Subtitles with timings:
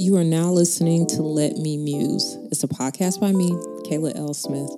[0.00, 2.38] You are now listening to Let Me Muse.
[2.52, 3.50] It's a podcast by me,
[3.82, 4.32] Kayla L.
[4.32, 4.70] Smith.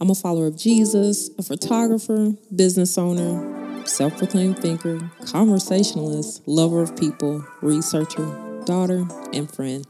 [0.00, 6.96] I'm a follower of Jesus, a photographer, business owner, self proclaimed thinker, conversationalist, lover of
[6.96, 8.24] people, researcher,
[8.64, 9.04] daughter,
[9.34, 9.86] and friend.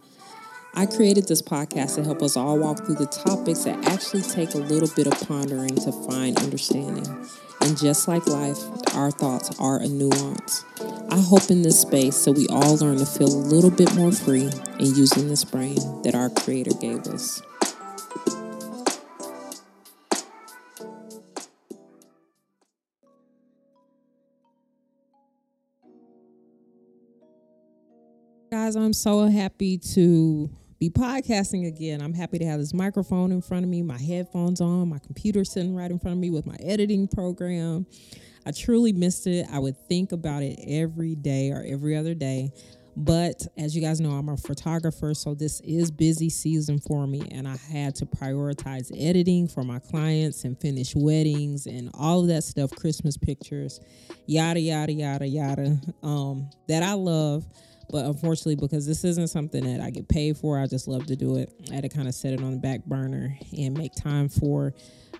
[0.74, 4.54] I created this podcast to help us all walk through the topics that actually take
[4.54, 7.06] a little bit of pondering to find understanding.
[7.60, 8.58] And just like life,
[8.96, 10.64] our thoughts are a nuance.
[11.14, 14.10] I hope in this space so we all learn to feel a little bit more
[14.10, 14.50] free
[14.80, 17.40] in using this brain that our Creator gave us.
[28.50, 30.50] Guys, I'm so happy to
[30.80, 32.02] be podcasting again.
[32.02, 35.44] I'm happy to have this microphone in front of me, my headphones on, my computer
[35.44, 37.86] sitting right in front of me with my editing program.
[38.46, 39.46] I truly missed it.
[39.50, 42.52] I would think about it every day or every other day.
[42.96, 47.26] But as you guys know, I'm a photographer, so this is busy season for me,
[47.32, 52.28] and I had to prioritize editing for my clients and finish weddings and all of
[52.28, 53.80] that stuff, Christmas pictures,
[54.26, 55.80] yada yada yada yada.
[56.04, 57.44] Um, that I love.
[57.90, 61.16] But unfortunately, because this isn't something that I get paid for, I just love to
[61.16, 61.52] do it.
[61.70, 64.72] I had to kind of set it on the back burner and make time for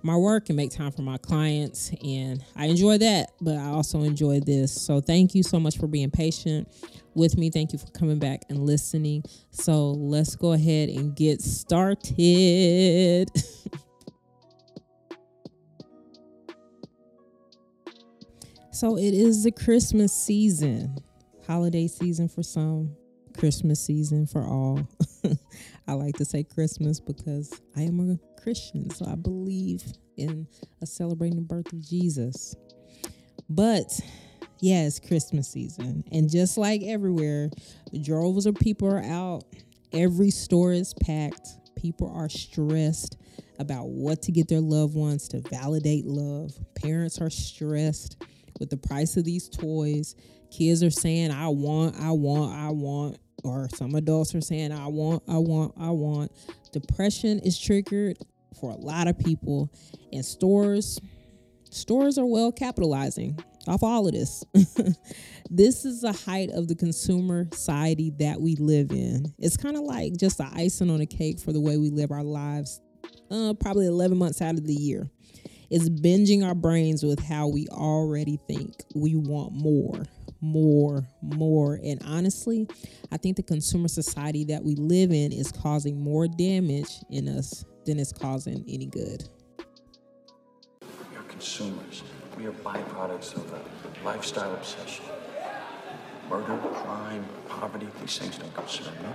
[0.05, 1.91] my work and make time for my clients.
[2.05, 4.73] And I enjoy that, but I also enjoy this.
[4.73, 6.69] So thank you so much for being patient
[7.15, 7.51] with me.
[7.51, 9.25] Thank you for coming back and listening.
[9.51, 13.31] So let's go ahead and get started.
[18.71, 20.97] so it is the Christmas season
[21.47, 22.95] holiday season for some,
[23.37, 24.87] Christmas season for all.
[25.87, 29.83] I like to say Christmas because I am a Christian, so I believe
[30.17, 30.47] in
[30.83, 32.55] a celebrating the birth of Jesus.
[33.49, 34.01] But
[34.61, 36.05] yeah, Christmas season.
[36.11, 37.51] And just like everywhere,
[38.03, 39.45] droves of people are out.
[39.93, 41.49] Every store is packed.
[41.77, 43.19] People are stressed
[43.59, 46.53] about what to get their loved ones to validate love.
[46.75, 48.23] Parents are stressed
[48.59, 50.15] with the price of these toys
[50.55, 54.87] kids are saying i want i want i want or some adults are saying i
[54.87, 56.33] want i want i want.
[56.73, 58.17] Depression is triggered
[58.59, 59.71] for a lot of people
[60.13, 61.01] and stores
[61.71, 64.45] stores are well capitalizing off all of this.
[65.51, 69.33] This is the height of the consumer society that we live in.
[69.39, 72.11] It's kind of like just the icing on a cake for the way we live
[72.11, 72.81] our lives
[73.31, 75.09] uh, probably 11 months out of the year.
[75.71, 80.05] It's binging our brains with how we already think we want more
[80.45, 81.81] more, more.
[81.83, 82.69] And honestly,
[83.11, 87.65] I think the consumer society that we live in is causing more damage in us
[87.87, 89.29] than it's causing any good.
[91.11, 92.03] We are consumers.
[92.37, 95.05] We are byproducts of a lifestyle obsession.
[96.29, 99.09] Murder, crime, poverty, these things don't concern me.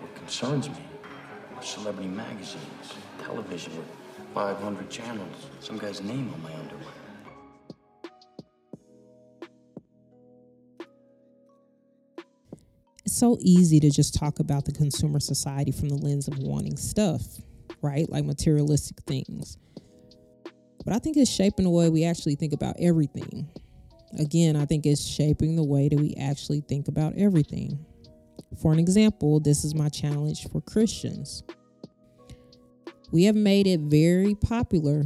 [0.00, 0.76] What concerns me
[1.56, 3.86] are celebrity magazines, television with
[4.34, 6.99] 500 channels, some guy's name on my underwear.
[13.10, 16.76] It's so easy to just talk about the consumer society from the lens of wanting
[16.76, 17.24] stuff,
[17.82, 18.08] right?
[18.08, 19.58] Like materialistic things.
[20.84, 23.50] But I think it's shaping the way we actually think about everything.
[24.16, 27.84] Again, I think it's shaping the way that we actually think about everything.
[28.62, 31.42] For an example, this is my challenge for Christians.
[33.10, 35.02] We have made it very popular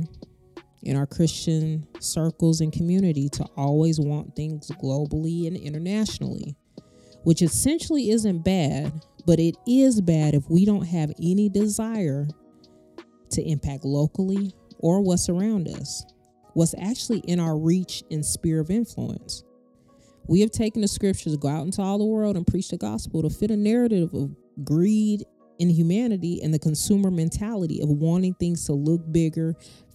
[0.83, 6.55] in our Christian circles and community to always want things globally and internationally
[7.25, 8.93] which essentially isn't bad,
[9.27, 12.29] but it is bad if we don't have any desire
[13.31, 16.05] to impact locally or what's around us,
[16.53, 19.43] what's actually in our reach and sphere of influence.
[20.27, 23.23] We have taken the scriptures, go out into all the world and preach the gospel
[23.23, 25.25] to fit a narrative of greed,
[25.61, 29.55] and inhumanity, and the consumer mentality of wanting things to look bigger,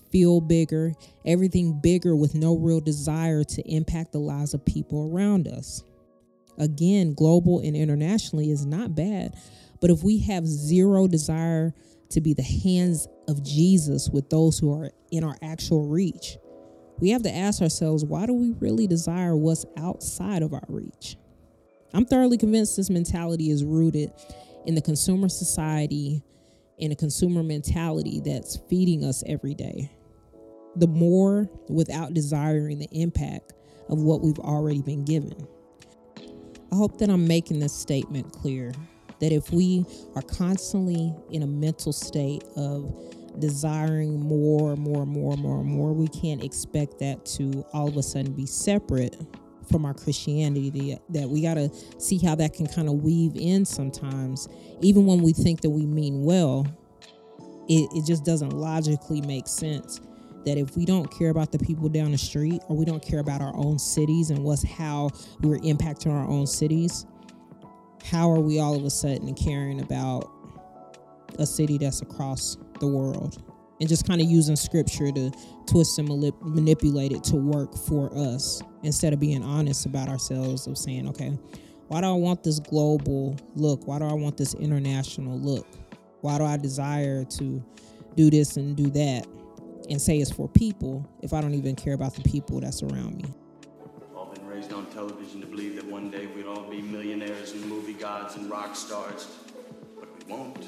[0.09, 0.93] feel bigger,
[1.25, 5.83] everything bigger with no real desire to impact the lives of people around us
[6.59, 9.35] again, global and internationally is not bad.
[9.81, 11.73] But if we have zero desire
[12.09, 16.37] to be the hands of Jesus with those who are in our actual reach,
[16.99, 21.17] we have to ask ourselves why do we really desire what's outside of our reach?
[21.93, 24.11] I'm thoroughly convinced this mentality is rooted
[24.65, 26.23] in the consumer society
[26.79, 29.91] and a consumer mentality that's feeding us every day.
[30.75, 33.53] The more without desiring the impact
[33.89, 35.47] of what we've already been given.
[36.71, 38.71] I hope that I'm making this statement clear
[39.19, 39.85] that if we
[40.15, 45.59] are constantly in a mental state of desiring more, and more, and more, and more,
[45.59, 49.17] and more, we can't expect that to all of a sudden be separate
[49.69, 51.69] from our Christianity that we got to
[51.99, 54.47] see how that can kind of weave in sometimes,
[54.81, 56.65] even when we think that we mean well.
[57.67, 60.01] It, it just doesn't logically make sense
[60.45, 63.19] that if we don't care about the people down the street or we don't care
[63.19, 65.09] about our own cities and what's how
[65.41, 67.05] we're impacting our own cities,
[68.03, 70.29] how are we all of a sudden caring about
[71.37, 73.41] a city that's across the world?
[73.79, 75.31] And just kind of using scripture to
[75.65, 76.09] twist and
[76.41, 81.37] manipulate it to work for us instead of being honest about ourselves of saying, okay,
[81.87, 83.87] why do I want this global look?
[83.87, 85.65] Why do I want this international look?
[86.21, 87.63] Why do I desire to
[88.15, 89.25] do this and do that
[89.89, 93.17] and say it's for people if I don't even care about the people that's around
[93.17, 93.25] me?
[93.83, 97.53] I've all been raised on television to believe that one day we'd all be millionaires
[97.53, 99.27] and movie gods and rock stars,
[99.99, 100.65] but we won't.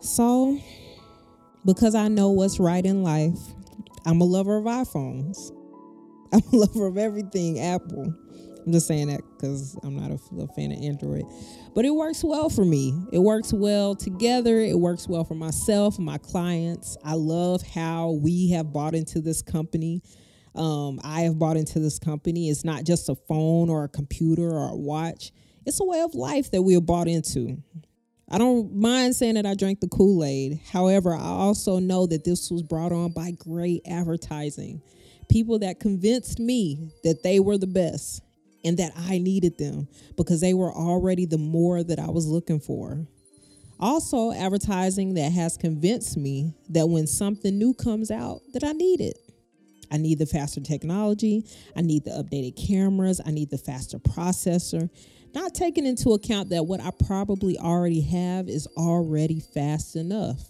[0.00, 0.58] So,
[1.64, 3.38] because I know what's right in life,
[4.04, 5.52] I'm a lover of iPhones.
[6.32, 8.14] I'm a lover of everything Apple.
[8.64, 11.24] I'm just saying that because I'm not a, a, fan of Android.
[11.74, 12.94] But it works well for me.
[13.12, 14.58] It works well together.
[14.58, 16.96] It works well for myself, my clients.
[17.04, 20.02] I love how we have bought into this company.
[20.54, 22.50] Um, I have bought into this company.
[22.50, 25.32] It's not just a phone or a computer or a watch,
[25.64, 27.62] it's a way of life that we have bought into.
[28.28, 30.60] I don't mind saying that I drank the Kool Aid.
[30.72, 34.82] However, I also know that this was brought on by great advertising.
[35.30, 38.22] People that convinced me that they were the best
[38.64, 42.60] and that I needed them because they were already the more that I was looking
[42.60, 43.06] for.
[43.80, 49.00] Also, advertising that has convinced me that when something new comes out that I need
[49.00, 49.18] it.
[49.90, 51.44] I need the faster technology,
[51.76, 54.88] I need the updated cameras, I need the faster processor,
[55.34, 60.40] not taking into account that what I probably already have is already fast enough.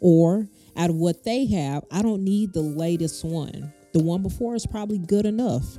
[0.00, 3.72] Or out of what they have, I don't need the latest one.
[3.92, 5.78] The one before is probably good enough.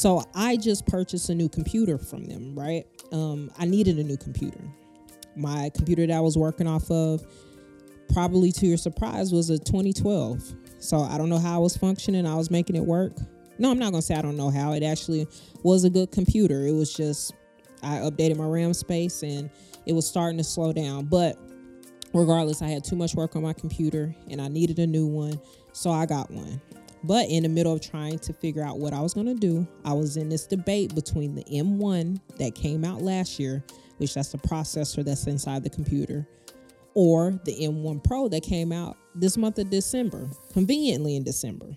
[0.00, 2.86] So I just purchased a new computer from them, right?
[3.12, 4.58] Um, I needed a new computer.
[5.36, 7.22] My computer that I was working off of,
[8.14, 10.54] probably to your surprise, was a 2012.
[10.78, 12.24] So I don't know how I was functioning.
[12.24, 13.12] I was making it work.
[13.58, 14.72] No, I'm not going to say I don't know how.
[14.72, 15.28] It actually
[15.64, 16.66] was a good computer.
[16.66, 17.34] It was just
[17.82, 19.50] I updated my RAM space and
[19.84, 21.04] it was starting to slow down.
[21.04, 21.36] But
[22.14, 25.38] regardless, I had too much work on my computer and I needed a new one.
[25.74, 26.58] So I got one.
[27.02, 29.66] But in the middle of trying to figure out what I was going to do,
[29.84, 33.64] I was in this debate between the M1 that came out last year,
[33.96, 36.26] which that's the processor that's inside the computer,
[36.94, 41.76] or the M1 Pro that came out this month of December, conveniently in December.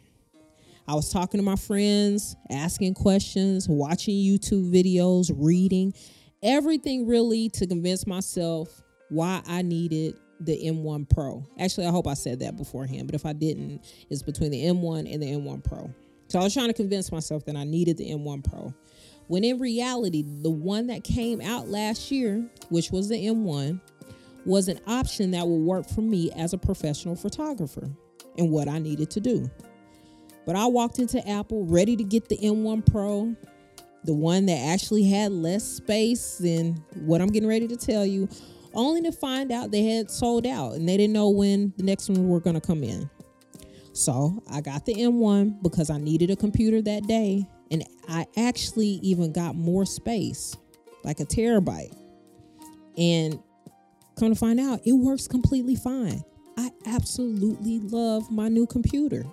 [0.88, 5.94] I was talking to my friends, asking questions, watching YouTube videos, reading,
[6.42, 11.46] everything really to convince myself why I needed the M1 Pro.
[11.60, 15.12] Actually, I hope I said that beforehand, but if I didn't, it's between the M1
[15.12, 15.94] and the M1 Pro.
[16.28, 18.74] So I was trying to convince myself that I needed the M1 Pro.
[19.28, 23.80] When in reality, the one that came out last year, which was the M1,
[24.46, 27.90] was an option that would work for me as a professional photographer
[28.38, 29.50] and what I needed to do.
[30.46, 33.36] But I walked into Apple ready to get the M1 Pro,
[34.04, 38.28] the one that actually had less space than what I'm getting ready to tell you,
[38.74, 42.10] only to find out they had sold out and they didn't know when the next
[42.10, 43.10] one were going to come in.
[43.94, 49.00] So I got the M1 because I needed a computer that day, and I actually
[49.04, 50.58] even got more space,
[51.04, 51.96] like a terabyte.
[52.98, 53.40] And
[54.18, 56.24] come to find out, it works completely fine.
[56.58, 59.26] I absolutely love my new computer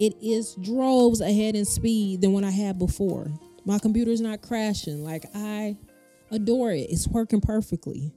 [0.00, 3.28] it is droves ahead in speed than what I had before.
[3.64, 5.04] My computer's not crashing.
[5.04, 5.76] Like I
[6.34, 6.90] adore it.
[6.90, 8.12] It's working perfectly.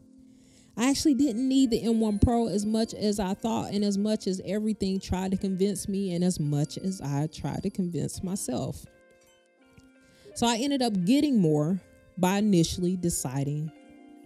[0.75, 4.27] I actually didn't need the M1 Pro as much as I thought, and as much
[4.27, 8.86] as everything tried to convince me, and as much as I tried to convince myself.
[10.36, 11.81] So I ended up getting more
[12.17, 13.71] by initially deciding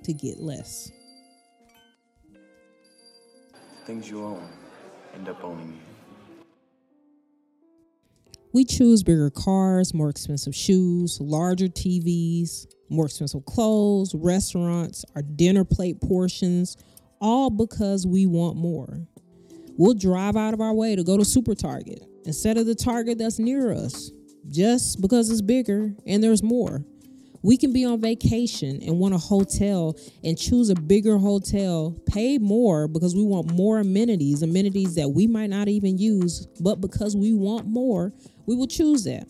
[0.03, 0.91] to get less.
[3.85, 4.47] Things you own
[5.13, 6.45] end up owning you.
[8.53, 15.63] We choose bigger cars, more expensive shoes, larger TVs, more expensive clothes, restaurants, our dinner
[15.63, 16.77] plate portions,
[17.19, 18.99] all because we want more.
[19.77, 23.17] We'll drive out of our way to go to Super Target instead of the Target
[23.17, 24.11] that's near us
[24.49, 26.83] just because it's bigger and there's more.
[27.43, 32.37] We can be on vacation and want a hotel and choose a bigger hotel, pay
[32.37, 37.15] more because we want more amenities, amenities that we might not even use, but because
[37.15, 38.13] we want more,
[38.45, 39.27] we will choose that.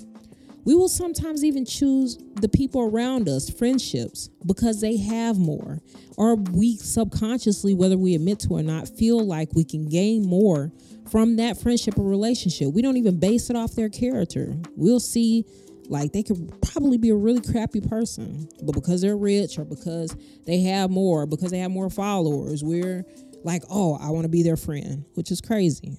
[0.63, 5.79] We will sometimes even choose the people around us, friendships, because they have more.
[6.17, 10.71] Or we subconsciously, whether we admit to or not, feel like we can gain more
[11.09, 12.73] from that friendship or relationship.
[12.73, 14.55] We don't even base it off their character.
[14.75, 15.45] We'll see
[15.87, 20.15] like they could probably be a really crappy person, but because they're rich or because
[20.45, 23.03] they have more, because they have more followers, we're
[23.43, 25.97] like, oh, I want to be their friend, which is crazy.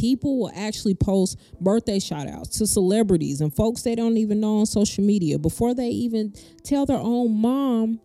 [0.00, 4.60] People will actually post birthday shout outs to celebrities and folks they don't even know
[4.60, 6.32] on social media before they even
[6.64, 8.00] tell their own mom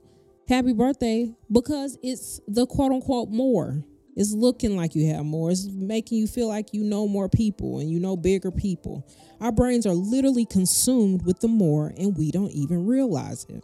[0.50, 3.82] happy birthday because it's the quote unquote more.
[4.18, 5.52] It's looking like you have more.
[5.52, 9.08] It's making you feel like you know more people and you know bigger people.
[9.40, 13.64] Our brains are literally consumed with the more, and we don't even realize it.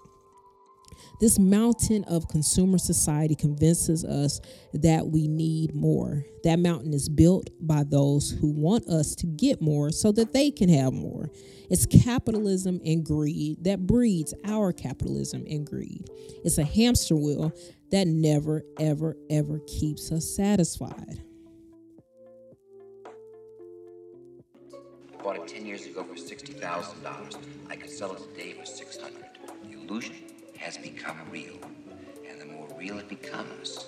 [1.19, 4.41] This mountain of consumer society convinces us
[4.73, 6.23] that we need more.
[6.43, 10.49] That mountain is built by those who want us to get more so that they
[10.51, 11.29] can have more.
[11.69, 16.09] It's capitalism and greed that breeds our capitalism and greed.
[16.43, 17.53] It's a hamster wheel
[17.91, 21.23] that never, ever, ever keeps us satisfied.
[25.21, 27.37] I bought it 10 years ago for $60,000.
[27.69, 29.13] I could sell it today for 600.
[29.63, 30.15] The illusion
[30.61, 31.57] has become real.
[32.29, 33.85] And the more real it becomes,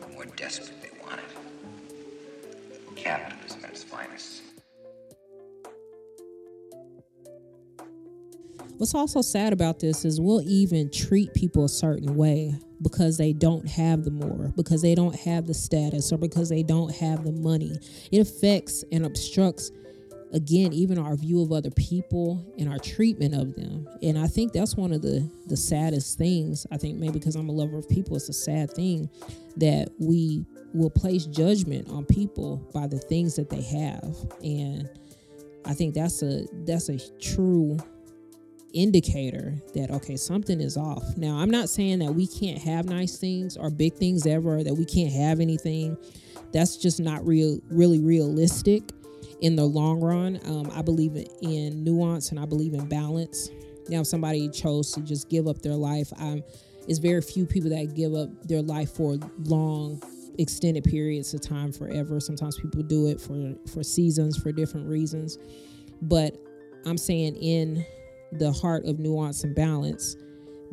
[0.00, 2.96] the more desperate they want it.
[2.96, 4.42] Capitalism at its finest.
[8.78, 13.32] What's also sad about this is we'll even treat people a certain way because they
[13.32, 17.24] don't have the more, because they don't have the status, or because they don't have
[17.24, 17.72] the money.
[18.12, 19.70] It affects and obstructs
[20.36, 23.88] again even our view of other people and our treatment of them.
[24.02, 26.66] And i think that's one of the the saddest things.
[26.70, 29.08] I think maybe because i'm a lover of people it's a sad thing
[29.56, 34.14] that we will place judgment on people by the things that they have.
[34.44, 34.88] And
[35.64, 37.78] i think that's a that's a true
[38.74, 41.16] indicator that okay something is off.
[41.16, 44.74] Now i'm not saying that we can't have nice things or big things ever that
[44.74, 45.96] we can't have anything.
[46.52, 48.82] That's just not real really realistic
[49.40, 50.40] in the long run.
[50.44, 53.50] Um, I believe in nuance and I believe in balance.
[53.88, 56.42] Now, if somebody chose to just give up their life, I'm,
[56.88, 60.02] it's very few people that give up their life for long,
[60.38, 62.20] extended periods of time forever.
[62.20, 65.38] Sometimes people do it for for seasons for different reasons.
[66.02, 66.36] But
[66.84, 67.84] I'm saying in
[68.32, 70.16] the heart of nuance and balance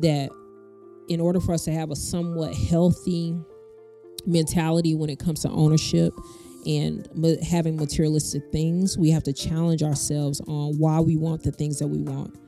[0.00, 0.30] that
[1.08, 3.36] in order for us to have a somewhat healthy
[4.26, 6.12] mentality when it comes to ownership
[6.66, 7.08] and
[7.42, 11.88] having materialistic things, we have to challenge ourselves on why we want the things that
[11.88, 12.38] we want.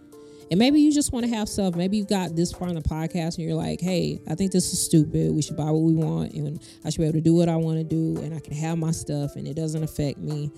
[0.51, 1.75] And maybe you just want to have stuff.
[1.75, 4.73] Maybe you've got this far in the podcast and you're like, hey, I think this
[4.73, 5.33] is stupid.
[5.33, 7.57] We should buy what we want and I should be able to do what I
[7.57, 10.53] want to do and I can have my stuff and it doesn't affect me.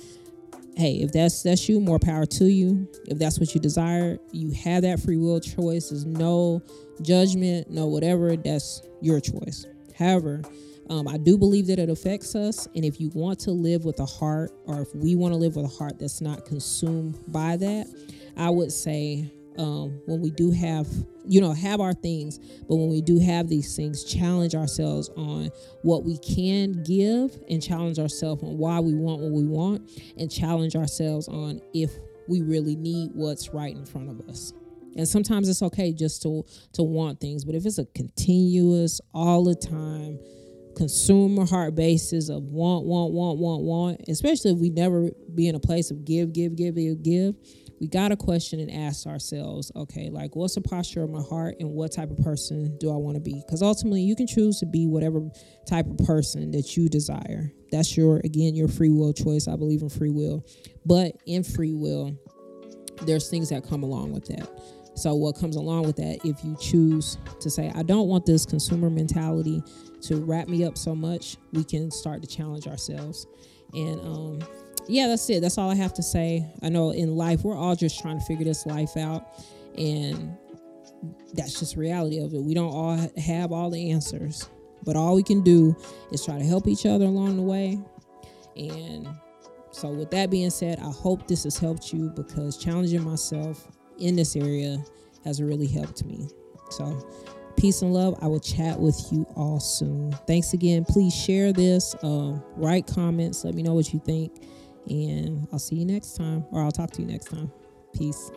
[0.77, 2.87] Hey, if that's that's you, more power to you.
[3.07, 5.89] If that's what you desire, you have that free will choice.
[5.89, 6.63] There's no
[7.03, 8.37] judgment, no whatever.
[8.37, 9.67] That's your choice.
[9.99, 10.43] However,
[10.91, 12.67] um, I do believe that it affects us.
[12.75, 15.57] And if you want to live with a heart, or if we want to live
[15.57, 17.87] with a heart that's not consumed by that,
[18.37, 20.87] I would say um, when we do have,
[21.27, 25.51] you know, have our things, but when we do have these things, challenge ourselves on
[25.83, 30.31] what we can give and challenge ourselves on why we want what we want and
[30.31, 31.91] challenge ourselves on if
[32.29, 34.53] we really need what's right in front of us.
[34.97, 39.45] And sometimes it's okay just to to want things, but if it's a continuous all
[39.45, 40.19] the time
[40.79, 45.55] consumer heart basis of want, want, want, want, want, especially if we never be in
[45.55, 47.35] a place of give, give, give, give, give,
[47.81, 51.57] we got to question and ask ourselves, okay, like what's the posture of my heart
[51.61, 53.43] and what type of person do I want to be?
[53.45, 55.29] Because ultimately, you can choose to be whatever
[55.67, 57.53] type of person that you desire.
[57.71, 59.47] That's your, again, your free will choice.
[59.47, 60.45] I believe in free will.
[60.87, 62.19] But in free will,
[63.03, 64.49] there's things that come along with that.
[64.99, 68.45] So, what comes along with that, if you choose to say, I don't want this
[68.45, 69.63] consumer mentality
[70.03, 73.27] to wrap me up so much, we can start to challenge ourselves.
[73.75, 74.39] And um,
[74.89, 75.41] yeah, that's it.
[75.41, 76.45] That's all I have to say.
[76.63, 79.29] I know in life, we're all just trying to figure this life out.
[79.77, 80.37] And
[81.35, 82.43] that's just reality of it.
[82.43, 84.49] We don't all have all the answers,
[84.85, 85.77] but all we can do
[86.11, 87.79] is try to help each other along the way.
[88.57, 89.09] And
[89.71, 94.17] so, with that being said, I hope this has helped you because challenging myself in
[94.17, 94.83] this area
[95.25, 96.29] has really helped me.
[96.71, 97.07] So,
[97.57, 98.17] peace and love.
[98.23, 100.13] I will chat with you all soon.
[100.27, 100.85] Thanks again.
[100.85, 104.33] Please share this, um, write comments, let me know what you think,
[104.89, 107.51] and I'll see you next time, or I'll talk to you next time.
[107.93, 108.31] Peace.